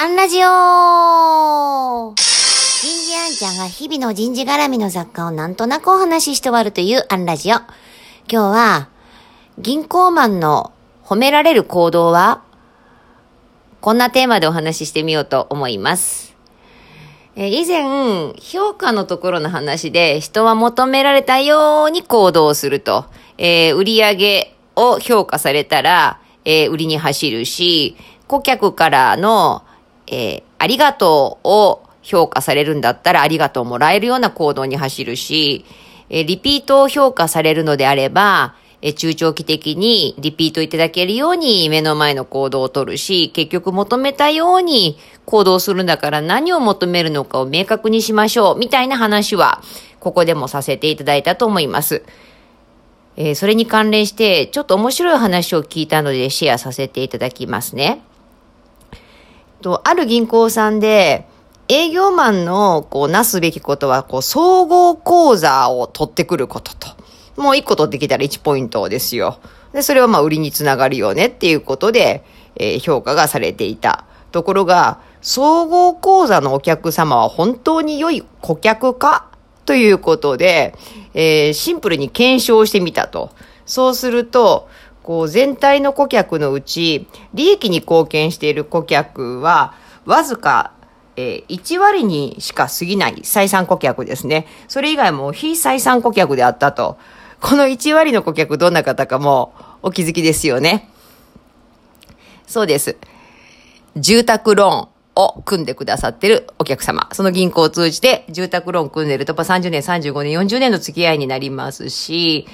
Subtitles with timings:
[0.00, 2.14] アンラジオ人
[3.04, 7.56] 事アンちゃんが日々の人事絡みの雑貨をなんとなくお話しして終わるというアンラジオ。
[7.56, 7.66] 今
[8.28, 8.88] 日は、
[9.58, 10.72] 銀行マンの
[11.02, 12.44] 褒められる行動は
[13.80, 16.36] こんなテーマでお話ししてみようと思います。
[17.34, 23.06] え以前、評価のところの話で、人は求められたように行動すると、
[23.36, 27.96] えー、売上を評価されたら、えー、売りに走るし、
[28.28, 29.64] 顧客からの、
[30.10, 35.64] えー、ありがとうを評価されるんだったらありがとうもらえるような行動に走るし、
[36.08, 49.60] えー、リピートを評価されるのであれば、えー、中長期的にリピートいただけるように目の前の行動をとるし、結局求めたように行動するんだから何を求めるのかを明確にしましょう、みたいな話は、
[50.00, 52.02] ここでもさせていただいたと思います。
[53.16, 58.00] えー、それに関連して、ちょっと面白い話を聞いたのでシェアさせていただきますね。
[59.62, 61.26] と、ある銀行さんで、
[61.68, 66.88] 営業マンの、こう、なすべきことは、こう、総合講座を取ってくることと。
[67.36, 69.38] もう一個取ってきたら1ポイントですよ。
[69.72, 72.24] で、それはまあ、売りにつながるよねっていうことで、
[72.56, 74.04] えー、評価がされていた。
[74.32, 79.26] ところが、総合講座のお客様は本当に良い顧客か？
[79.66, 80.74] ということで、
[81.12, 83.30] えー、シンプルに検証してみたと。
[83.66, 84.68] そうすると、
[85.08, 89.72] こう全体の顧客のうち、利益に貢献している顧客は、
[90.04, 90.72] わずか、
[91.16, 94.46] えー、1割にしか過ぎない採算顧客ですね。
[94.68, 96.98] それ以外も非採算顧客であったと。
[97.40, 100.90] この1割の顧客どんな方かもお気づきですよね。
[102.46, 102.98] そうです。
[103.96, 107.08] 住宅ローンを組んでくださってるお客様。
[107.14, 112.46] その銀行を通じて住宅ローン組んでると、30年、35年、40年の付き合いになりますし、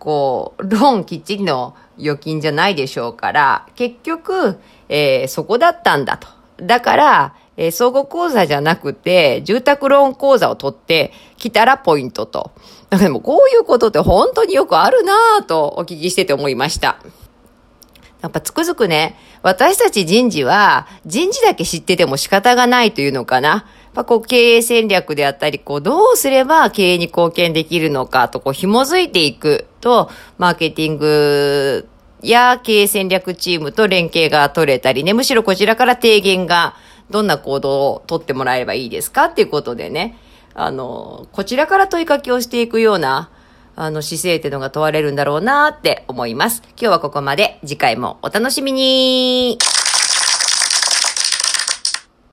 [0.00, 6.26] こう、ローンきっちりの預金じゃないでしょうから、結局、えー、そこだったんだと。
[6.60, 12.50] だから、えー、総合口座じゃなくて、住宅ローン口座を取ってきたらポイントと。
[12.90, 16.98] でもこういうことって本当によくあるなぁとお聞きしてて思いました。
[18.22, 23.48] やっぱつくづくね、私たち人事は人事だけ知ってても仕方がないというのかな。
[23.48, 31.88] やっぱこう経営戦略であったり、こうどうすれば経営に貢献できるのかとこう紐づいていくと、マーケティング
[32.22, 36.74] や経営戦略チームと連携が取れたりね、むしろこちらから提言が
[37.10, 40.16] どんな行動を取ってもらえばいいですかっていうことでね、
[40.54, 43.30] あの、こちらから問いかけをしていくような、
[43.82, 46.62] あの、姿勢っていうのが問われるんだろうなって思います。
[46.72, 47.58] 今日はここまで。
[47.64, 49.56] 次回もお楽しみに